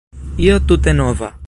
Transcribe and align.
Io 0.45 0.55
tute 0.71 0.93
nova. 1.03 1.31